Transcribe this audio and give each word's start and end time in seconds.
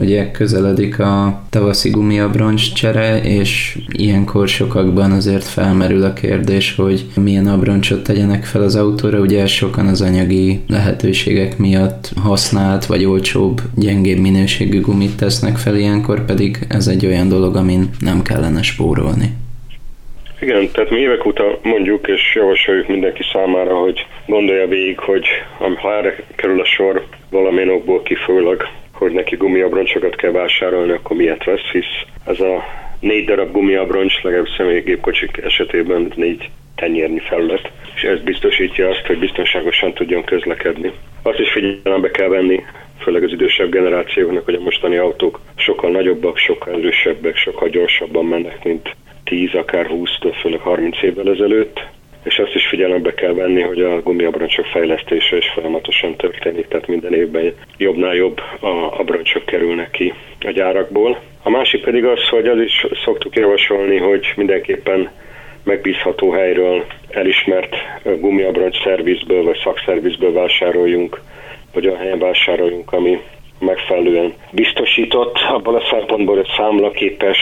Ugye 0.00 0.30
közeledik 0.30 0.98
a 0.98 1.42
tavaszi 1.50 1.90
gumiabroncs 1.90 2.72
csere, 2.72 3.20
és 3.22 3.78
ilyenkor 3.92 4.48
sokakban 4.48 5.10
azért 5.10 5.44
felmerül 5.44 6.04
a 6.04 6.12
kérdés, 6.12 6.76
hogy 6.76 7.04
milyen 7.24 7.46
abroncsot 7.46 8.04
tegyenek 8.04 8.44
fel 8.44 8.62
az 8.62 8.76
autóra. 8.76 9.18
Ugye 9.18 9.46
sokan 9.46 9.86
az 9.86 10.02
anyagi 10.02 10.60
lehetőségek 10.68 11.58
miatt 11.58 12.10
használt 12.22 12.86
vagy 12.86 13.04
olcsóbb, 13.04 13.60
gyengébb 13.76 14.18
minőségű 14.18 14.80
gumit 14.80 15.16
tesznek 15.16 15.56
fel, 15.56 15.76
ilyenkor 15.76 16.24
pedig 16.24 16.58
ez 16.68 16.86
egy 16.86 17.06
olyan 17.06 17.28
dolog, 17.28 17.56
amin 17.56 17.90
nem 17.98 18.22
kellene 18.22 18.62
spórolni. 18.62 19.28
Igen, 20.40 20.68
tehát 20.72 20.90
mi 20.90 20.98
évek 20.98 21.26
óta 21.26 21.58
mondjuk 21.62 22.08
és 22.08 22.34
javasoljuk 22.34 22.88
mindenki 22.88 23.22
számára, 23.32 23.74
hogy 23.74 24.06
gondolja 24.26 24.66
végig, 24.66 24.98
hogy 24.98 25.26
ha 25.58 25.96
erre 25.96 26.16
kerül 26.36 26.60
a 26.60 26.64
sor 26.64 27.06
valamilyen 27.30 27.68
okból 27.68 28.02
kifolyólag, 28.02 28.68
hogy 29.00 29.12
neki 29.12 29.36
gumiabroncsokat 29.36 30.16
kell 30.16 30.30
vásárolni, 30.30 30.92
akkor 30.92 31.16
miért 31.16 31.44
vesz, 31.44 31.70
hisz 31.72 32.04
ez 32.26 32.40
a 32.40 32.64
négy 33.00 33.24
darab 33.24 33.52
gumiabroncs, 33.52 34.22
legalább 34.22 34.48
személygépkocsik 34.56 35.36
esetében 35.36 36.12
négy 36.16 36.50
tenyérnyi 36.74 37.18
felület, 37.18 37.70
és 37.94 38.02
ez 38.02 38.20
biztosítja 38.20 38.88
azt, 38.88 39.06
hogy 39.06 39.18
biztonságosan 39.18 39.92
tudjon 39.92 40.24
közlekedni. 40.24 40.92
Azt 41.22 41.38
is 41.38 41.52
figyelembe 41.52 42.10
kell 42.10 42.28
venni, 42.28 42.64
főleg 42.98 43.22
az 43.22 43.32
idősebb 43.32 43.70
generációknak, 43.70 44.44
hogy 44.44 44.54
a 44.54 44.60
mostani 44.60 44.96
autók 44.96 45.40
sokkal 45.56 45.90
nagyobbak, 45.90 46.38
sokkal 46.38 46.74
erősebbek, 46.74 47.36
sokkal 47.36 47.68
gyorsabban 47.68 48.24
mennek, 48.24 48.64
mint 48.64 48.96
10, 49.24 49.54
akár 49.54 49.86
20, 49.86 50.10
főleg 50.40 50.60
30 50.60 51.02
évvel 51.02 51.30
ezelőtt, 51.30 51.80
figyelembe 52.80 53.14
kell 53.14 53.34
venni, 53.34 53.60
hogy 53.60 53.80
a 53.82 54.02
gumiabroncsok 54.02 54.64
fejlesztése 54.64 55.36
is 55.36 55.48
folyamatosan 55.54 56.16
történik, 56.16 56.68
tehát 56.68 56.86
minden 56.86 57.14
évben 57.14 57.54
jobbnál 57.76 58.14
jobb 58.14 58.38
a 58.60 58.98
abroncsok 58.98 59.44
kerülnek 59.44 59.90
ki 59.90 60.12
a 60.40 60.50
gyárakból. 60.50 61.20
A 61.42 61.50
másik 61.50 61.84
pedig 61.84 62.04
az, 62.04 62.28
hogy 62.28 62.46
az 62.46 62.58
is 62.58 62.86
szoktuk 63.04 63.36
javasolni, 63.36 63.96
hogy 63.96 64.32
mindenképpen 64.36 65.10
megbízható 65.62 66.30
helyről 66.30 66.84
elismert 67.10 67.76
gumiabroncs 68.20 68.82
szervizből 68.82 69.42
vagy 69.42 69.60
szakszervizből 69.64 70.32
vásároljunk, 70.32 71.20
vagy 71.72 71.86
olyan 71.86 71.98
helyen 71.98 72.18
vásároljunk, 72.18 72.92
ami 72.92 73.20
megfelelően 73.58 74.34
biztosított, 74.50 75.36
abban 75.48 75.74
a 75.74 75.86
szempontból, 75.90 76.36
hogy 76.36 76.50
számlaképes, 76.56 77.38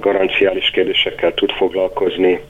garanciális 0.00 0.70
kérdésekkel 0.70 1.34
tud 1.34 1.50
foglalkozni, 1.50 2.40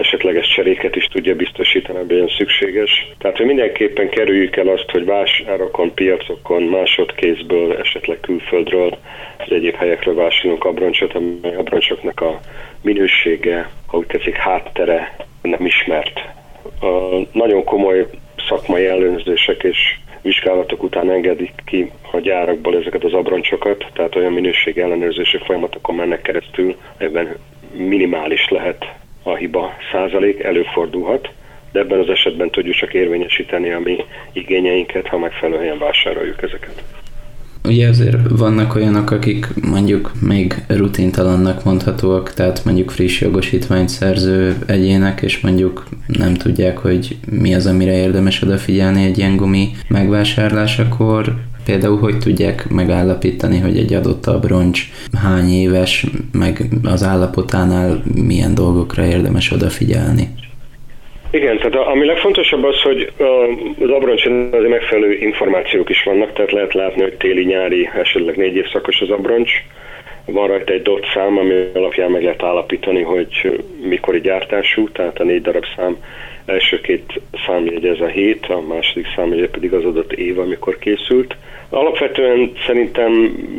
esetleges 0.00 0.46
cseréket 0.46 0.96
is 0.96 1.04
tudja 1.04 1.34
biztosítani, 1.34 1.98
amilyen 1.98 2.28
szükséges. 2.38 2.90
Tehát, 3.18 3.36
hogy 3.36 3.46
mindenképpen 3.46 4.08
kerüljük 4.08 4.56
el 4.56 4.68
azt, 4.68 4.90
hogy 4.90 5.04
vásárokon, 5.04 5.94
piacokon, 5.94 6.62
másodkézből, 6.62 7.76
esetleg 7.76 8.20
külföldről, 8.20 8.98
vagy 9.38 9.52
egyéb 9.52 9.74
helyekről 9.74 10.14
vásárolunk 10.14 10.64
abroncsot, 10.64 11.14
amely 11.14 11.56
abroncsoknak 11.56 12.20
a 12.20 12.40
minősége, 12.82 13.70
ha 13.86 14.04
tetszik, 14.06 14.36
háttere 14.36 15.16
nem 15.42 15.66
ismert. 15.66 16.20
A 16.80 16.88
nagyon 17.32 17.64
komoly 17.64 18.06
szakmai 18.48 18.86
ellenőrzések 18.86 19.62
és 19.62 19.78
vizsgálatok 20.22 20.82
után 20.82 21.10
engedik 21.10 21.52
ki 21.64 21.90
a 22.12 22.18
gyárakból 22.18 22.76
ezeket 22.76 23.04
az 23.04 23.12
abroncsokat, 23.12 23.86
tehát 23.92 24.16
olyan 24.16 24.32
minőség 24.32 24.78
ellenőrzési 24.78 25.38
folyamatokon 25.44 25.94
mennek 25.94 26.22
keresztül, 26.22 26.76
ebben 26.96 27.36
minimális 27.72 28.48
lehet 28.48 28.99
a 29.22 29.34
hiba 29.34 29.72
százalék, 29.92 30.42
előfordulhat, 30.42 31.28
de 31.72 31.80
ebben 31.80 31.98
az 31.98 32.08
esetben 32.08 32.50
tudjuk 32.50 32.74
csak 32.74 32.94
érvényesíteni 32.94 33.70
a 33.72 33.78
mi 33.78 33.96
igényeinket, 34.32 35.06
ha 35.06 35.18
megfelelő 35.18 35.58
helyen 35.58 35.78
vásároljuk 35.78 36.42
ezeket. 36.42 36.82
Ugye 37.64 37.88
azért 37.88 38.16
vannak 38.28 38.74
olyanok, 38.74 39.10
akik 39.10 39.46
mondjuk 39.70 40.12
még 40.20 40.54
rutintalannak 40.66 41.64
mondhatóak, 41.64 42.32
tehát 42.32 42.64
mondjuk 42.64 42.90
friss 42.90 43.20
jogosítványt 43.20 43.88
szerző 43.88 44.56
egyének, 44.66 45.22
és 45.22 45.40
mondjuk 45.40 45.84
nem 46.06 46.34
tudják, 46.34 46.78
hogy 46.78 47.16
mi 47.30 47.54
az, 47.54 47.66
amire 47.66 47.92
érdemes 47.92 48.42
odafigyelni 48.42 49.04
egy 49.04 49.18
ilyen 49.18 49.36
gumi 49.36 49.70
megvásárlásakor. 49.88 51.34
Például 51.64 51.98
hogy 51.98 52.18
tudják 52.18 52.68
megállapítani, 52.68 53.58
hogy 53.58 53.76
egy 53.78 53.94
adott 53.94 54.26
abroncs 54.26 54.80
hány 55.22 55.50
éves, 55.50 56.06
meg 56.32 56.62
az 56.84 57.02
állapotánál 57.02 58.02
milyen 58.14 58.54
dolgokra 58.54 59.04
érdemes 59.04 59.52
odafigyelni? 59.52 60.28
Igen, 61.30 61.58
tehát 61.58 61.74
ami 61.74 62.06
legfontosabb 62.06 62.64
az, 62.64 62.80
hogy 62.80 63.12
az 63.78 63.90
abroncson 63.90 64.48
azért 64.52 64.70
megfelelő 64.70 65.12
információk 65.12 65.90
is 65.90 66.02
vannak, 66.02 66.32
tehát 66.32 66.52
lehet 66.52 66.74
látni, 66.74 67.02
hogy 67.02 67.16
téli-nyári, 67.16 67.88
esetleg 68.00 68.36
négy 68.36 68.56
évszakos 68.56 69.00
az 69.00 69.10
abroncs. 69.10 69.50
Van 70.32 70.46
rajta 70.46 70.72
egy 70.72 70.82
dot 70.82 71.06
szám, 71.14 71.38
ami 71.38 71.54
alapján 71.74 72.10
meg 72.10 72.22
lehet 72.22 72.42
állapítani, 72.42 73.02
hogy 73.02 73.60
mikori 73.82 74.20
gyártású, 74.20 74.88
tehát 74.88 75.18
a 75.18 75.24
négy 75.24 75.42
darab 75.42 75.64
szám 75.76 75.96
első 76.44 76.80
két 76.80 77.20
számjegy 77.46 77.86
ez 77.86 78.00
a 78.00 78.06
hét, 78.06 78.46
a 78.46 78.60
második 78.60 79.06
számjegy 79.16 79.48
pedig 79.48 79.72
az 79.72 79.84
adott 79.84 80.12
év, 80.12 80.38
amikor 80.38 80.78
készült. 80.78 81.36
Alapvetően 81.68 82.52
szerintem 82.66 83.12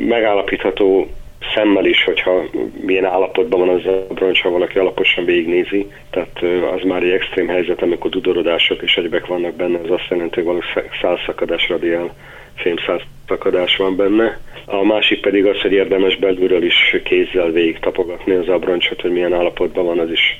megállapítható 0.08 1.08
szemmel 1.56 1.86
is, 1.86 2.04
hogyha 2.04 2.44
milyen 2.82 3.06
állapotban 3.06 3.60
van 3.60 3.70
az 3.70 3.86
abroncs, 4.10 4.42
ha 4.42 4.50
valaki 4.50 4.78
alaposan 4.78 5.26
végignézi. 5.26 5.88
Tehát 6.10 6.40
az 6.76 6.82
már 6.84 7.04
egy 7.04 7.12
extrém 7.12 7.48
helyzet, 7.48 7.82
amikor 7.82 8.10
dudorodások 8.10 8.82
és 8.82 8.96
egyebek 8.96 9.26
vannak 9.26 9.56
benne, 9.56 9.80
ez 9.80 9.90
azt 9.90 10.08
jelenti, 10.10 10.36
hogy 10.36 10.44
valószínűleg 10.44 10.98
szálszakadás, 11.02 11.70
radiál 11.70 12.14
fémszálszakadás 12.56 13.76
van 13.76 13.96
benne. 13.96 14.40
A 14.66 14.84
másik 14.84 15.22
pedig 15.22 15.46
az, 15.46 15.62
hogy 15.62 15.72
érdemes 15.72 16.18
belülről 16.18 16.64
is 16.64 16.96
kézzel 17.04 17.52
végig 17.52 17.80
tapogatni 17.80 18.34
az 18.34 18.48
abroncsot, 18.48 19.02
hogy 19.02 19.12
milyen 19.12 19.34
állapotban 19.34 19.86
van, 19.86 20.00
az 20.00 20.12
is 20.12 20.40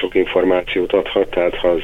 sok 0.00 0.14
információt 0.14 0.92
adhat, 0.92 1.30
tehát 1.30 1.54
ha 1.54 1.68
az 1.68 1.82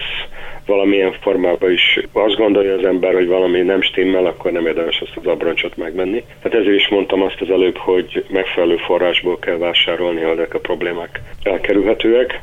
valamilyen 0.67 1.13
formában 1.21 1.73
is 1.73 2.01
azt 2.13 2.37
gondolja 2.37 2.75
az 2.75 2.85
ember, 2.85 3.15
hogy 3.15 3.27
valami 3.27 3.61
nem 3.61 3.83
stimmel, 3.83 4.27
akkor 4.27 4.53
nem 4.53 4.67
érdemes 4.67 5.01
azt 5.01 5.17
az 5.17 5.27
abroncsot 5.27 5.77
megmenni. 5.77 6.25
Hát 6.43 6.55
ezért 6.55 6.75
is 6.75 6.89
mondtam 6.89 7.23
azt 7.23 7.41
az 7.41 7.51
előbb, 7.51 7.77
hogy 7.77 8.25
megfelelő 8.29 8.77
forrásból 8.77 9.39
kell 9.39 9.57
vásárolni, 9.57 10.21
ha 10.21 10.31
ezek 10.31 10.55
a 10.55 10.59
problémák 10.59 11.21
elkerülhetőek. 11.43 12.41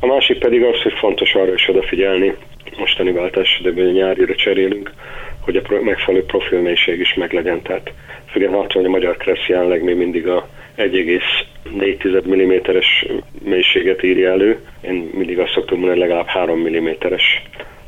A 0.00 0.06
másik 0.06 0.38
pedig 0.38 0.62
az, 0.62 0.82
hogy 0.82 0.92
fontos 0.92 1.34
arra 1.34 1.52
is 1.52 1.68
odafigyelni, 1.68 2.34
mostani 2.78 3.12
váltás, 3.12 3.60
de 3.62 3.70
nyárira 3.70 4.34
cserélünk, 4.34 4.92
hogy 5.40 5.56
a 5.56 5.62
megfelelő 5.82 6.24
profilmélység 6.24 7.00
is 7.00 7.14
meglegyen. 7.14 7.62
Tehát 7.62 7.92
függetlenül 8.30 8.64
attól, 8.64 8.82
hogy 8.82 8.90
a 8.90 8.94
magyar 8.94 9.16
kressz 9.16 9.46
jelenleg 9.46 9.82
még 9.82 9.96
mindig 9.96 10.28
a 10.28 10.48
1,4 10.76 12.72
mm-es 12.72 13.06
mélységet 13.50 14.02
írja 14.02 14.30
elő. 14.30 14.58
Én 14.80 15.10
mindig 15.14 15.38
azt 15.38 15.52
szoktam 15.52 15.78
mondani, 15.78 15.98
hogy 16.00 16.08
legalább 16.08 16.26
3 16.26 16.58
mm-es 16.58 17.42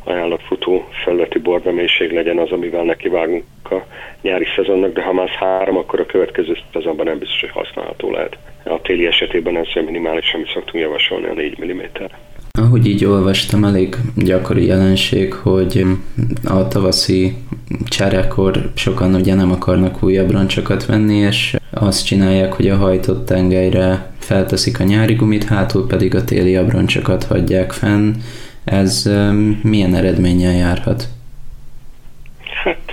ajánlatfutó 0.04 0.88
felületi 1.04 1.38
borda 1.38 1.72
mélység 1.72 2.12
legyen 2.12 2.38
az, 2.38 2.50
amivel 2.50 2.84
nekivágunk 2.84 3.44
a 3.64 3.84
nyári 4.22 4.46
szezonnak, 4.56 4.92
de 4.92 5.02
ha 5.02 5.12
már 5.12 5.28
három, 5.28 5.76
akkor 5.76 6.00
a 6.00 6.06
következő 6.06 6.56
szezonban 6.72 7.06
nem 7.06 7.18
biztos, 7.18 7.40
hogy 7.40 7.50
használható 7.50 8.10
lehet. 8.10 8.36
A 8.64 8.80
téli 8.80 9.06
esetében 9.06 9.56
ez 9.56 9.66
minimális, 9.84 10.32
amit 10.34 10.50
szoktunk 10.54 10.84
javasolni 10.84 11.26
a 11.26 11.32
4 11.32 11.58
mm. 11.64 11.80
Ahogy 12.58 12.86
így 12.86 13.04
olvastam, 13.04 13.64
elég 13.64 13.94
gyakori 14.16 14.66
jelenség, 14.66 15.32
hogy 15.32 15.82
a 16.44 16.68
tavaszi 16.68 17.32
cserekor 17.88 18.52
sokan 18.74 19.14
ugye 19.14 19.34
nem 19.34 19.50
akarnak 19.50 20.02
újabb 20.02 20.30
roncsokat 20.30 20.86
venni, 20.86 21.16
és 21.16 21.56
azt 21.82 22.06
csinálják, 22.06 22.52
hogy 22.52 22.68
a 22.68 22.76
hajtott 22.76 23.26
tengelyre 23.26 24.12
felteszik 24.18 24.80
a 24.80 24.84
nyári 24.84 25.14
gumit, 25.14 25.44
hátul 25.44 25.86
pedig 25.86 26.14
a 26.14 26.24
téli 26.24 26.56
abroncsokat 26.56 27.24
hagyják 27.24 27.72
fenn. 27.72 28.12
Ez 28.64 29.10
milyen 29.62 29.94
eredménnyel 29.94 30.52
járhat? 30.52 31.04
Hát 32.64 32.92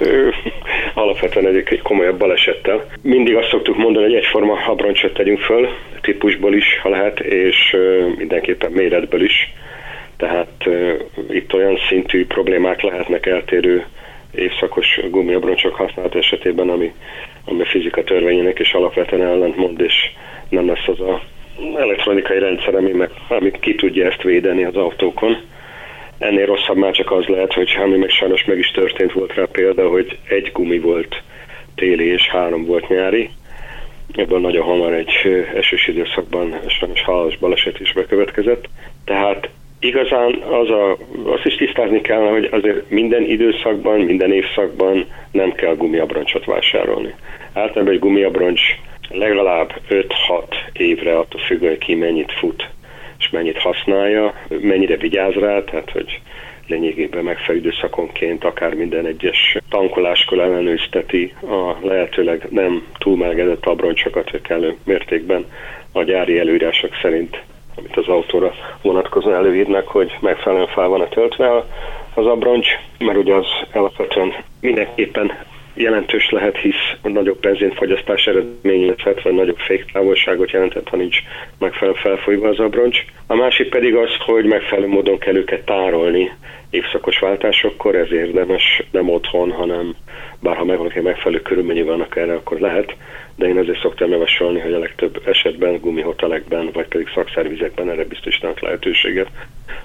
alapvetően 0.94 1.55
egy, 1.55 1.63
egy 1.66 1.81
komolyabb 1.81 2.17
balesettel. 2.17 2.85
Mindig 3.01 3.35
azt 3.35 3.50
szoktuk 3.50 3.77
mondani, 3.77 4.05
hogy 4.05 4.16
egyforma 4.16 4.53
abroncsot 4.67 5.13
tegyünk 5.13 5.39
föl, 5.39 5.68
típusból 6.01 6.56
is, 6.56 6.80
ha 6.81 6.89
lehet, 6.89 7.19
és 7.19 7.75
mindenképpen 8.18 8.71
méretből 8.71 9.24
is. 9.24 9.53
Tehát 10.18 10.69
itt 11.30 11.53
olyan 11.53 11.77
szintű 11.89 12.25
problémák 12.25 12.81
lehetnek 12.81 13.25
eltérő 13.25 13.86
évszakos 14.36 15.00
gumiabroncsok 15.09 15.75
használat 15.75 16.15
esetében, 16.15 16.69
ami, 16.69 16.94
ami 17.45 17.62
a 17.62 17.65
fizika 17.65 18.03
törvényének 18.03 18.59
is 18.59 18.74
alapvetően 18.74 19.27
ellentmond, 19.27 19.81
és 19.81 19.94
nem 20.50 20.68
lesz 20.68 20.88
az 20.88 21.00
a 21.00 21.21
elektronikai 21.75 22.39
rendszer, 22.39 22.75
ami, 22.75 22.91
meg, 22.91 23.09
ami 23.27 23.51
ki 23.59 23.75
tudja 23.75 24.06
ezt 24.06 24.21
védeni 24.21 24.63
az 24.63 24.75
autókon. 24.75 25.38
Ennél 26.18 26.45
rosszabb 26.45 26.77
már 26.77 26.91
csak 26.91 27.12
az 27.12 27.25
lehet, 27.25 27.53
hogy 27.53 27.77
ami 27.83 27.97
meg 27.97 28.09
sajnos 28.09 28.45
meg 28.45 28.57
is 28.57 28.71
történt 28.71 29.12
volt 29.12 29.33
rá 29.33 29.45
példa, 29.51 29.89
hogy 29.89 30.18
egy 30.27 30.51
gumi 30.53 30.80
volt 30.80 31.21
téli 31.75 32.06
és 32.06 32.30
három 32.30 32.65
volt 32.65 32.88
nyári. 32.88 33.30
Ebből 34.15 34.39
nagyon 34.39 34.63
hamar 34.63 34.94
egy 34.94 35.12
esős 35.56 35.88
időszakban 35.88 36.59
sajnos 36.68 37.01
halálos 37.01 37.38
baleset 37.38 37.80
is 37.80 37.94
bekövetkezett. 37.94 38.65
Tehát 39.06 39.50
igazán 39.79 40.33
az 40.33 40.69
a, 40.69 40.97
azt 41.23 41.45
is 41.45 41.55
tisztázni 41.55 42.01
kell, 42.01 42.29
hogy 42.29 42.47
azért 42.51 42.89
minden 42.89 43.23
időszakban, 43.23 43.99
minden 43.99 44.31
évszakban 44.31 45.05
nem 45.31 45.51
kell 45.51 45.75
gumiabroncsot 45.75 46.45
vásárolni. 46.45 47.13
Általában 47.53 47.93
egy 47.93 47.99
gumiabroncs 47.99 48.61
legalább 49.09 49.73
5-6 49.89 50.05
évre 50.73 51.17
attól 51.17 51.41
függ, 51.41 51.59
hogy 51.59 51.77
ki 51.77 51.95
mennyit 51.95 52.31
fut 52.31 52.69
és 53.19 53.29
mennyit 53.29 53.57
használja, 53.57 54.33
mennyire 54.47 54.97
vigyáz 54.97 55.33
rá, 55.33 55.63
tehát 55.63 55.91
hogy 55.91 56.21
lényegében 56.67 57.23
megfelelő 57.23 57.59
időszakonként 57.65 58.43
akár 58.43 58.73
minden 58.73 59.05
egyes 59.05 59.57
tankoláskor 59.69 60.39
ellenőrizteti 60.39 61.33
a 61.41 61.87
lehetőleg 61.87 62.47
nem 62.49 62.87
túlmelegedett 62.97 63.65
abroncsokat, 63.65 64.29
hogy 64.29 64.41
kellő 64.41 64.75
mértékben 64.83 65.45
a 65.91 66.03
gyári 66.03 66.39
előírások 66.39 66.91
szerint 67.01 67.41
amit 67.79 67.97
az 67.97 68.07
autóra 68.07 68.53
vonatkozóan 68.81 69.35
előírnak, 69.35 69.87
hogy 69.87 70.17
megfelelően 70.19 70.67
fel 70.67 70.87
van-e 70.87 71.07
töltve 71.07 71.63
az 72.13 72.25
abroncs, 72.25 72.67
mert 72.99 73.17
ugye 73.17 73.33
az 73.33 73.47
alapvetően 73.73 74.33
mindenképpen 74.61 75.31
jelentős 75.79 76.29
lehet, 76.29 76.57
hisz 76.57 76.93
nagyobb 77.03 77.39
benzinfogyasztás 77.39 78.25
eredményezhet, 78.25 79.21
vagy 79.21 79.33
nagyobb 79.33 79.57
féktávolságot 79.57 80.51
jelenthet, 80.51 80.89
ha 80.89 80.97
nincs 80.97 81.17
megfelelő 81.59 81.97
felfolyva 81.97 82.47
az 82.49 82.59
abroncs. 82.59 82.97
A 83.27 83.35
másik 83.35 83.69
pedig 83.69 83.95
az, 83.95 84.09
hogy 84.25 84.45
megfelelő 84.45 84.87
módon 84.87 85.17
kell 85.17 85.35
őket 85.35 85.65
tárolni 85.65 86.31
évszakos 86.69 87.19
váltásokkor, 87.19 87.95
ez 87.95 88.11
érdemes 88.11 88.83
nem 88.91 89.09
otthon, 89.09 89.51
hanem 89.51 89.95
bárha 90.39 90.65
meg 90.65 90.77
valaki 90.77 90.99
megfelelő 90.99 91.41
körülményi 91.41 91.83
vannak 91.83 92.15
erre, 92.15 92.33
akkor 92.33 92.59
lehet, 92.59 92.95
de 93.35 93.47
én 93.47 93.57
azért 93.57 93.81
szoktam 93.81 94.11
javasolni, 94.11 94.59
hogy 94.59 94.73
a 94.73 94.79
legtöbb 94.79 95.21
esetben 95.25 95.79
gumihotelekben, 95.79 96.69
vagy 96.73 96.87
pedig 96.87 97.09
szakszervizekben 97.13 97.89
erre 97.89 98.05
biztosítanak 98.05 98.59
lehetőséget, 98.59 99.27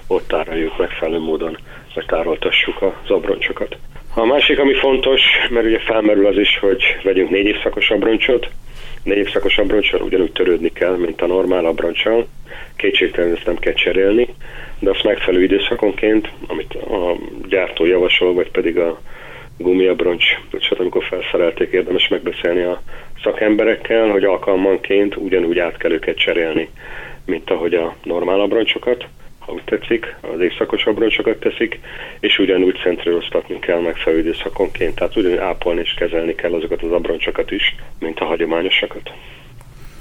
ott 0.07 0.27
tároljuk 0.27 0.77
megfelelő 0.77 1.19
módon, 1.19 1.57
vagy 1.93 2.05
tároltassuk 2.05 2.81
az 2.81 3.09
abroncsokat. 3.09 3.77
A 4.17 4.25
másik, 4.25 4.59
ami 4.59 4.73
fontos, 4.73 5.21
mert 5.49 5.65
ugye 5.65 5.79
felmerül 5.79 6.25
az 6.25 6.37
is, 6.37 6.57
hogy 6.59 6.83
vegyünk 7.03 7.29
négy 7.29 7.45
évszakos 7.45 7.89
abroncsot, 7.89 8.49
négy 9.03 9.17
évszakos 9.17 9.57
abroncsal 9.57 10.01
ugyanúgy 10.01 10.31
törődni 10.31 10.71
kell, 10.73 10.95
mint 10.95 11.21
a 11.21 11.27
normál 11.27 11.65
abroncsal. 11.65 12.27
Kétségtelenül 12.75 13.35
ezt 13.35 13.45
nem 13.45 13.57
kell 13.57 13.73
cserélni, 13.73 14.27
de 14.79 14.89
azt 14.89 15.03
megfelelő 15.03 15.43
időszakonként, 15.43 16.29
amit 16.47 16.73
a 16.73 17.15
gyártó 17.47 17.85
javasol, 17.85 18.33
vagy 18.33 18.51
pedig 18.51 18.77
a 18.77 19.01
gumiabroncs, 19.57 20.25
bocsánat, 20.51 20.79
amikor 20.79 21.03
felszerelték, 21.03 21.71
érdemes 21.71 22.07
megbeszélni 22.07 22.63
a 22.63 22.81
szakemberekkel, 23.23 24.09
hogy 24.09 24.23
alkalmanként 24.23 25.15
ugyanúgy 25.15 25.59
át 25.59 25.77
kell 25.77 25.91
őket 25.91 26.17
cserélni, 26.17 26.69
mint 27.25 27.49
ahogy 27.49 27.73
a 27.73 27.95
normál 28.03 28.39
abroncsokat 28.39 29.05
ha 29.45 29.53
úgy 29.53 29.63
tetszik, 29.65 30.15
az 30.21 30.39
évszakos 30.39 30.85
abroncsokat 30.85 31.39
teszik, 31.39 31.79
és 32.19 32.39
ugyanúgy 32.39 32.75
centríroztatni 32.83 33.59
kell 33.59 33.81
megfelelő 33.81 34.21
időszakonként, 34.21 34.95
tehát 34.95 35.15
ugyanúgy 35.15 35.37
ápolni 35.37 35.81
és 35.81 35.93
kezelni 35.93 36.35
kell 36.35 36.53
azokat 36.53 36.81
az 36.81 36.91
abroncsokat 36.91 37.51
is, 37.51 37.75
mint 37.99 38.19
a 38.19 38.25
hagyományosakat. 38.25 39.11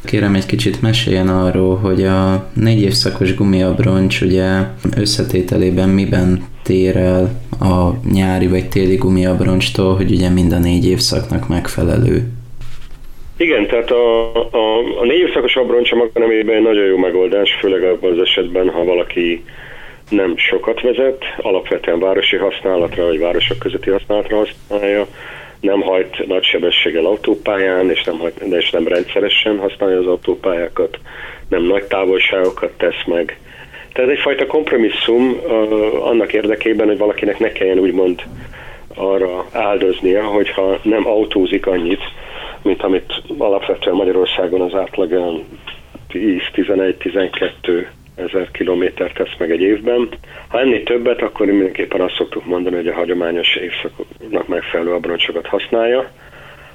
Kérem 0.04 0.34
egy 0.34 0.46
kicsit 0.46 0.82
meséljen 0.82 1.28
arról, 1.28 1.76
hogy 1.76 2.04
a 2.04 2.50
négy 2.54 2.82
évszakos 2.82 3.34
gumiabroncs 3.34 4.20
ugye 4.20 4.60
összetételében 4.96 5.88
miben 5.88 6.44
tér 6.62 6.96
el 6.96 7.40
a 7.60 7.90
nyári 8.12 8.46
vagy 8.46 8.68
téli 8.68 8.96
gumiabroncstól, 8.96 9.96
hogy 9.96 10.10
ugye 10.10 10.28
mind 10.28 10.52
a 10.52 10.58
négy 10.58 10.86
évszaknak 10.86 11.48
megfelelő. 11.48 12.28
Igen, 13.36 13.66
tehát 13.66 13.90
a, 13.90 14.34
a, 14.34 14.78
a 15.00 15.04
négy 15.04 15.18
évszakos 15.18 15.56
abroncsa 15.56 15.96
maga 15.96 16.10
nem 16.14 16.30
egy 16.30 16.44
nagyon 16.44 16.84
jó 16.84 16.96
megoldás, 16.96 17.56
főleg 17.60 17.84
abban 17.84 18.12
az 18.12 18.18
esetben, 18.18 18.70
ha 18.70 18.84
valaki 18.84 19.44
nem 20.08 20.36
sokat 20.36 20.80
vezet, 20.80 21.24
alapvetően 21.36 21.98
városi 21.98 22.36
használatra 22.36 23.04
vagy 23.04 23.18
városok 23.18 23.58
közötti 23.58 23.90
használatra 23.90 24.36
használja, 24.36 25.06
nem 25.60 25.80
hajt 25.80 26.26
nagy 26.26 26.44
sebességgel 26.44 27.04
autópályán, 27.04 27.90
és 27.90 28.02
nem, 28.02 28.18
hajt, 28.18 28.40
és 28.40 28.70
nem 28.70 28.88
rendszeresen 28.88 29.58
használja 29.58 29.98
az 29.98 30.06
autópályákat, 30.06 30.98
nem 31.48 31.62
nagy 31.62 31.84
távolságokat 31.84 32.70
tesz 32.76 33.04
meg. 33.06 33.38
Tehát 33.92 34.10
egyfajta 34.10 34.46
kompromisszum 34.46 35.28
uh, 35.30 36.06
annak 36.06 36.32
érdekében, 36.32 36.86
hogy 36.86 36.98
valakinek 36.98 37.38
ne 37.38 37.52
kelljen 37.52 37.78
úgymond 37.78 38.22
arra 38.94 39.46
áldoznia, 39.52 40.24
hogyha 40.24 40.78
nem 40.82 41.06
autózik 41.06 41.66
annyit, 41.66 42.02
mint 42.64 42.82
amit 42.82 43.22
alapvetően 43.38 43.96
Magyarországon 43.96 44.60
az 44.60 44.74
átlag 44.74 45.42
10-11-12 46.12 47.86
ezer 48.14 48.50
kilométer 48.50 49.12
tesz 49.12 49.36
meg 49.38 49.50
egy 49.50 49.60
évben. 49.60 50.08
Ha 50.48 50.60
ennél 50.60 50.82
többet, 50.82 51.22
akkor 51.22 51.46
mindenképpen 51.46 52.00
azt 52.00 52.14
szoktuk 52.14 52.44
mondani, 52.44 52.76
hogy 52.76 52.88
a 52.88 52.94
hagyományos 52.94 53.56
évszaknak 53.56 54.48
megfelelő 54.48 54.92
abroncsokat 54.92 55.46
használja. 55.46 56.10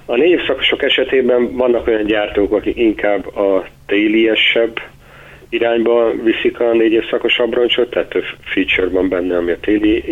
A 0.06 0.16
négy 0.16 0.30
évszakosok 0.30 0.84
esetében 0.84 1.56
vannak 1.56 1.88
olyan 1.88 2.06
gyártók, 2.06 2.54
akik 2.54 2.78
inkább 2.78 3.36
a 3.36 3.66
téliesebb 3.86 4.80
irányba 5.50 6.12
viszik 6.24 6.60
a 6.60 6.74
négy 6.74 6.92
évszakos 6.92 7.40
abroncsot, 7.40 7.90
tehát 7.90 8.10
több 8.10 8.24
feature 8.42 8.90
van 8.90 9.10
benne, 9.10 9.38
ami 9.38 9.51
a 9.51 9.60
téli 9.60 10.04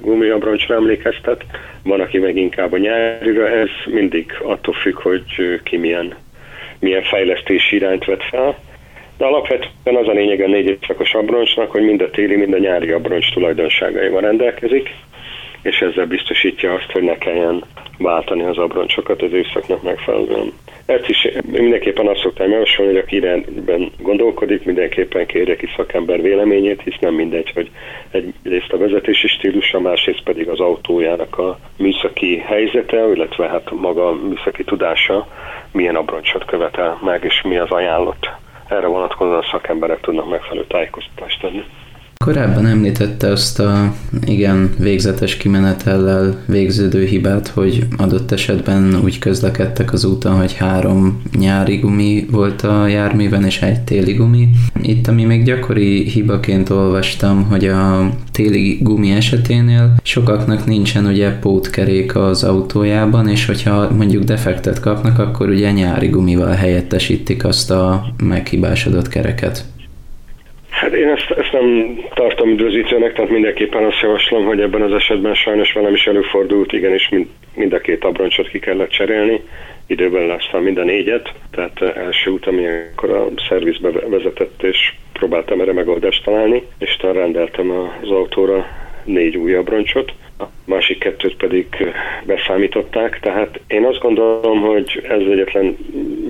gumi 0.00 0.28
abroncsra 0.28 0.74
emlékeztet. 0.74 1.44
Van, 1.82 2.00
aki 2.00 2.18
meg 2.18 2.36
inkább 2.36 2.72
a 2.72 2.76
nyárira, 2.78 3.48
ez 3.48 3.68
mindig 3.86 4.32
attól 4.42 4.74
függ, 4.74 4.98
hogy 4.98 5.24
ki 5.62 5.76
milyen, 5.76 6.14
milyen 6.78 7.02
fejlesztési 7.02 7.76
irányt 7.76 8.04
vett 8.04 8.22
fel. 8.22 8.58
De 9.18 9.24
alapvetően 9.24 9.96
az 9.96 10.08
a 10.08 10.12
lényeg 10.12 10.40
a 10.40 10.46
négy 10.46 10.66
évszakos 10.66 11.14
abroncsnak, 11.14 11.70
hogy 11.70 11.82
mind 11.82 12.00
a 12.00 12.10
téli, 12.10 12.36
mind 12.36 12.52
a 12.52 12.58
nyári 12.58 12.90
abroncs 12.90 13.32
tulajdonságaival 13.32 14.20
rendelkezik, 14.20 14.94
és 15.62 15.80
ezzel 15.80 16.06
biztosítja 16.06 16.72
azt, 16.72 16.90
hogy 16.90 17.02
ne 17.02 17.18
kelljen 17.18 17.64
váltani 17.98 18.42
az 18.42 18.58
abroncsokat 18.58 19.22
az 19.22 19.32
évszaknak 19.32 19.82
megfelelően. 19.82 20.52
Ezt 20.86 21.08
is 21.08 21.28
mindenképpen 21.42 22.06
azt 22.06 22.20
szoktam 22.20 22.50
javasolni, 22.50 22.92
hogy 22.92 23.00
aki 23.00 23.16
irányban 23.16 23.92
gondolkodik, 23.98 24.64
mindenképpen 24.64 25.26
kérje 25.26 25.56
ki 25.56 25.68
szakember 25.76 26.22
véleményét, 26.22 26.82
hisz 26.82 26.98
nem 27.00 27.14
mindegy, 27.14 27.50
hogy 27.54 27.70
egyrészt 28.10 28.72
a 28.72 28.78
vezetési 28.78 29.28
stílusa, 29.28 29.80
másrészt 29.80 30.22
pedig 30.22 30.48
az 30.48 30.60
autójának 30.60 31.38
a 31.38 31.58
műszaki 31.76 32.38
helyzete, 32.38 33.08
illetve 33.14 33.48
hát 33.48 33.70
maga 33.70 34.08
a 34.08 34.12
műszaki 34.12 34.64
tudása 34.64 35.28
milyen 35.72 35.96
abroncsot 35.96 36.44
követel 36.44 36.98
meg, 37.02 37.24
és 37.24 37.42
mi 37.42 37.56
az 37.56 37.70
ajánlott. 37.70 38.30
Erre 38.68 38.86
vonatkozóan 38.86 39.44
szakemberek 39.50 40.00
tudnak 40.00 40.28
megfelelő 40.30 40.66
tájékoztatást 40.66 41.44
adni. 41.44 41.64
Korábban 42.24 42.66
említette 42.66 43.28
azt 43.30 43.60
a 43.60 43.94
igen 44.24 44.70
végzetes 44.78 45.36
kimenetellel 45.36 46.38
végződő 46.46 47.04
hibát, 47.04 47.48
hogy 47.48 47.86
adott 47.96 48.32
esetben 48.32 49.00
úgy 49.04 49.18
közlekedtek 49.18 49.92
az 49.92 50.04
úton, 50.04 50.36
hogy 50.36 50.52
három 50.52 51.22
nyári 51.38 51.76
gumi 51.76 52.26
volt 52.30 52.62
a 52.62 52.86
járműben 52.86 53.44
és 53.44 53.62
egy 53.62 53.80
téli 53.80 54.12
gumi. 54.12 54.48
Itt, 54.82 55.06
ami 55.06 55.24
még 55.24 55.44
gyakori 55.44 56.08
hibaként 56.08 56.70
olvastam, 56.70 57.44
hogy 57.44 57.66
a 57.66 58.10
téli 58.32 58.78
gumi 58.82 59.10
eseténél 59.10 59.94
sokaknak 60.02 60.66
nincsen 60.66 61.06
ugye 61.06 61.38
pótkerék 61.38 62.16
az 62.16 62.44
autójában, 62.44 63.28
és 63.28 63.46
hogyha 63.46 63.90
mondjuk 63.90 64.24
defektet 64.24 64.80
kapnak, 64.80 65.18
akkor 65.18 65.48
ugye 65.48 65.70
nyári 65.72 66.08
gumival 66.08 66.52
helyettesítik 66.52 67.44
azt 67.44 67.70
a 67.70 68.06
meghibásodott 68.22 69.08
kereket. 69.08 69.64
Hát 70.76 70.92
én 70.92 71.08
ezt, 71.08 71.30
ezt 71.30 71.52
nem 71.52 71.98
tartom 72.14 72.48
üdvözítőnek, 72.48 73.12
tehát 73.12 73.30
mindenképpen 73.30 73.84
azt 73.84 74.00
javaslom, 74.00 74.44
hogy 74.44 74.60
ebben 74.60 74.82
az 74.82 74.92
esetben 74.92 75.34
sajnos 75.34 75.72
velem 75.72 75.94
is 75.94 76.06
előfordult, 76.06 76.72
igenis 76.72 77.08
mind, 77.08 77.26
mind 77.54 77.72
a 77.72 77.78
két 77.78 78.04
abroncsot 78.04 78.48
ki 78.48 78.58
kellett 78.58 78.90
cserélni, 78.90 79.40
időben 79.86 80.26
lesz 80.26 80.62
mind 80.62 80.78
a 80.78 80.84
négyet, 80.84 81.32
tehát 81.50 81.96
első 81.96 82.30
út, 82.30 82.46
amikor 82.46 83.10
a 83.10 83.28
szervizbe 83.48 83.90
vezetett, 83.90 84.62
és 84.62 84.94
próbáltam 85.12 85.60
erre 85.60 85.72
megoldást 85.72 86.24
találni, 86.24 86.62
és 86.78 86.96
talán 86.96 87.16
rendeltem 87.16 87.70
az 87.70 88.10
autóra 88.10 88.66
négy 89.04 89.36
új 89.36 89.54
abroncsot, 89.54 90.12
másik 90.64 90.98
kettőt 90.98 91.36
pedig 91.36 91.66
beszámították, 92.24 93.20
tehát 93.20 93.60
én 93.66 93.84
azt 93.84 93.98
gondolom, 93.98 94.60
hogy 94.60 95.04
ez 95.08 95.20
egyetlen 95.20 95.76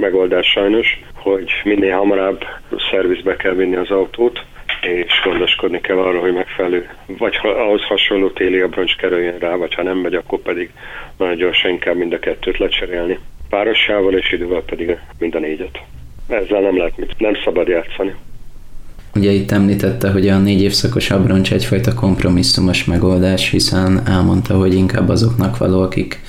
megoldás 0.00 0.46
sajnos, 0.46 1.00
hogy 1.14 1.50
minél 1.64 1.96
hamarabb 1.96 2.44
szervizbe 2.90 3.36
kell 3.36 3.54
vinni 3.54 3.76
az 3.76 3.90
autót, 3.90 4.44
és 4.80 5.20
gondoskodni 5.24 5.80
kell 5.80 5.98
arra, 5.98 6.20
hogy 6.20 6.32
megfelelő, 6.32 6.90
vagy 7.06 7.36
ha 7.36 7.48
ahhoz 7.48 7.82
hasonló 7.82 8.28
téli 8.28 8.60
abroncs 8.60 8.96
kerüljön 8.96 9.38
rá, 9.38 9.54
vagy 9.54 9.74
ha 9.74 9.82
nem 9.82 9.98
megy, 9.98 10.14
akkor 10.14 10.38
pedig 10.38 10.70
nagyon 11.18 11.36
gyorsan 11.36 11.70
inkább 11.70 11.96
mind 11.96 12.12
a 12.12 12.18
kettőt 12.18 12.58
lecserélni. 12.58 13.18
Párossával 13.48 14.14
és 14.14 14.32
idővel 14.32 14.62
pedig 14.62 14.98
mind 15.18 15.34
a 15.34 15.38
négyet. 15.38 15.78
Ezzel 16.28 16.60
nem 16.60 16.76
lehet 16.76 16.96
mit, 16.96 17.18
nem 17.18 17.34
szabad 17.44 17.68
játszani. 17.68 18.14
Ugye 19.16 19.32
itt 19.32 19.50
említette, 19.50 20.10
hogy 20.10 20.28
a 20.28 20.38
négy 20.38 20.62
évszakos 20.62 21.10
abroncs 21.10 21.52
egyfajta 21.52 21.94
kompromisszumos 21.94 22.84
megoldás, 22.84 23.50
hiszen 23.50 24.00
elmondta, 24.06 24.56
hogy 24.56 24.74
inkább 24.74 25.08
azoknak 25.08 25.56
való, 25.56 25.82
akik 25.82 26.20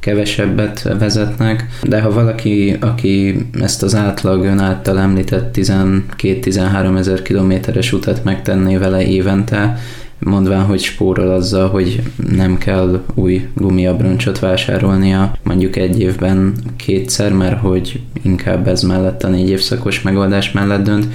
kevesebbet 0.00 0.82
vezetnek, 0.98 1.66
de 1.82 2.00
ha 2.00 2.12
valaki, 2.12 2.76
aki 2.80 3.36
ezt 3.60 3.82
az 3.82 3.94
átlag 3.94 4.44
ön 4.44 4.58
által 4.58 4.98
említett 4.98 5.56
12-13 5.56 6.98
ezer 6.98 7.22
kilométeres 7.22 7.92
utat 7.92 8.24
megtenné 8.24 8.76
vele 8.76 9.06
évente, 9.06 9.78
mondván, 10.18 10.64
hogy 10.64 10.80
spórol 10.80 11.30
azzal, 11.30 11.68
hogy 11.68 12.02
nem 12.30 12.58
kell 12.58 13.04
új 13.14 13.48
gumiabroncsot 13.54 14.38
vásárolnia 14.38 15.36
mondjuk 15.42 15.76
egy 15.76 16.00
évben 16.00 16.54
kétszer, 16.76 17.32
mert 17.32 17.60
hogy 17.60 18.00
inkább 18.22 18.68
ez 18.68 18.82
mellett 18.82 19.22
a 19.22 19.28
négy 19.28 19.48
évszakos 19.48 20.02
megoldás 20.02 20.52
mellett 20.52 20.84
dönt. 20.84 21.06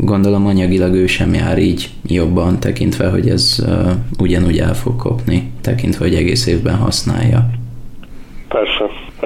Gondolom 0.00 0.46
anyagilag 0.46 0.94
ő 0.94 1.06
sem 1.06 1.34
jár 1.34 1.58
így 1.58 1.90
jobban, 2.06 2.60
tekintve, 2.60 3.08
hogy 3.08 3.28
ez 3.28 3.56
uh, 3.66 3.90
ugyanúgy 4.18 4.58
el 4.58 4.74
fog 4.74 4.96
kopni, 4.96 5.50
tekintve, 5.60 6.04
hogy 6.04 6.14
egész 6.14 6.46
évben 6.46 6.76
használja. 6.76 7.50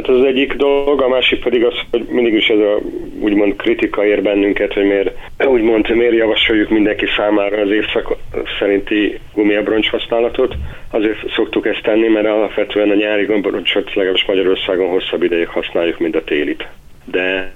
Hát 0.01 0.09
ez 0.09 0.15
az 0.15 0.25
egyik 0.25 0.53
dolog, 0.53 1.03
a 1.03 1.09
másik 1.09 1.43
pedig 1.43 1.65
az, 1.65 1.75
hogy 1.91 2.07
mindig 2.09 2.35
is 2.35 2.49
ez 2.49 2.59
a 2.59 2.81
úgymond 3.21 3.57
kritika 3.57 4.07
ér 4.07 4.23
bennünket, 4.23 4.73
hogy 4.73 4.85
miért, 4.85 5.11
úgymond, 5.47 5.95
miért 5.95 6.15
javasoljuk 6.15 6.69
mindenki 6.69 7.07
számára 7.17 7.61
az 7.61 7.71
évszak 7.71 8.17
szerinti 8.59 9.19
gumiabroncs 9.35 9.89
használatot. 9.89 10.55
Azért 10.91 11.31
szoktuk 11.35 11.67
ezt 11.67 11.83
tenni, 11.83 12.09
mert 12.09 12.27
alapvetően 12.27 12.91
a 12.91 12.95
nyári 12.95 13.25
gumiabroncsot 13.25 13.95
legalábbis 13.95 14.25
Magyarországon 14.25 14.89
hosszabb 14.89 15.23
ideig 15.23 15.49
használjuk, 15.49 15.99
mint 15.99 16.17
a 16.17 16.25
télit. 16.25 16.67
De 17.05 17.55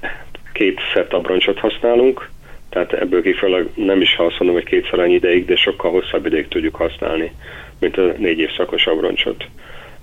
két 0.53 0.81
szett 0.95 1.13
abroncsot 1.13 1.59
használunk, 1.59 2.29
tehát 2.71 2.93
ebből 2.93 3.23
kifolyólag 3.23 3.69
nem 3.75 4.01
is 4.01 4.17
azt 4.19 4.39
mondom, 4.39 4.57
hogy 4.57 4.69
kétszer 4.69 4.99
annyi 4.99 5.15
ideig, 5.15 5.45
de 5.45 5.57
sokkal 5.57 5.91
hosszabb 5.91 6.27
ideig 6.27 6.49
tudjuk 6.49 6.75
használni, 6.75 7.33
mint 7.81 7.97
a 7.97 8.13
négy 8.17 8.39
évszakos 8.39 8.87
abroncsot. 8.87 9.45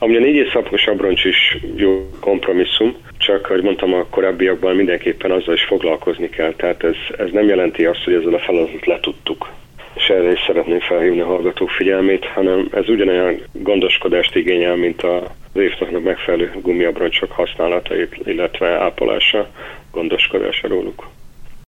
Ami 0.03 0.15
a 0.15 0.19
négy 0.19 0.35
évszakos 0.35 0.87
abroncs 0.87 1.23
is 1.25 1.57
jó 1.75 2.09
kompromisszum, 2.19 2.95
csak, 3.17 3.49
ahogy 3.49 3.63
mondtam 3.63 3.93
a 3.93 4.05
korábbiakban, 4.09 4.75
mindenképpen 4.75 5.31
azzal 5.31 5.53
is 5.53 5.63
foglalkozni 5.63 6.29
kell. 6.29 6.53
Tehát 6.53 6.83
ez, 6.83 6.95
ez 7.17 7.31
nem 7.31 7.47
jelenti 7.47 7.85
azt, 7.85 8.03
hogy 8.03 8.13
ezzel 8.13 8.33
a 8.33 8.39
feladatot 8.39 8.85
letudtuk 8.85 9.49
és 9.93 10.07
erre 10.07 10.31
is 10.31 10.39
szeretném 10.47 10.79
felhívni 10.79 11.19
a 11.19 11.25
hallgatók 11.25 11.69
figyelmét, 11.69 12.25
hanem 12.25 12.67
ez 12.71 12.89
ugyanolyan 12.89 13.41
gondoskodást 13.51 14.35
igényel, 14.35 14.75
mint 14.75 15.01
az 15.01 15.21
évszaknak 15.53 16.03
megfelelő 16.03 16.51
gumiabroncsok 16.61 17.31
használata, 17.31 17.93
illetve 18.23 18.67
ápolása, 18.67 19.49
gondoskodása 19.91 20.67
róluk. 20.67 21.07